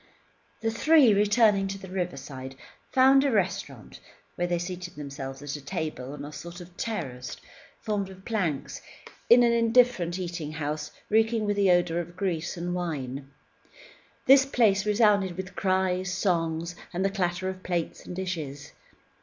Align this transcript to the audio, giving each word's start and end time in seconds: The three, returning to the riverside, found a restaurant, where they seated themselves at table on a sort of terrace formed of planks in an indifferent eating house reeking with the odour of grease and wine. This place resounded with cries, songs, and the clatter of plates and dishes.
The 0.61 0.71
three, 0.71 1.13
returning 1.13 1.67
to 1.67 1.77
the 1.77 1.87
riverside, 1.87 2.55
found 2.91 3.23
a 3.23 3.29
restaurant, 3.29 3.99
where 4.33 4.47
they 4.47 4.57
seated 4.57 4.95
themselves 4.95 5.43
at 5.55 5.65
table 5.67 6.13
on 6.13 6.25
a 6.25 6.33
sort 6.33 6.59
of 6.59 6.75
terrace 6.75 7.37
formed 7.81 8.09
of 8.09 8.25
planks 8.25 8.81
in 9.29 9.43
an 9.43 9.51
indifferent 9.51 10.17
eating 10.17 10.53
house 10.53 10.89
reeking 11.11 11.45
with 11.45 11.55
the 11.55 11.69
odour 11.69 11.99
of 11.99 12.15
grease 12.17 12.57
and 12.57 12.73
wine. 12.73 13.29
This 14.25 14.43
place 14.43 14.87
resounded 14.87 15.37
with 15.37 15.55
cries, 15.55 16.11
songs, 16.11 16.75
and 16.91 17.05
the 17.05 17.11
clatter 17.11 17.47
of 17.47 17.61
plates 17.61 18.03
and 18.03 18.15
dishes. 18.15 18.71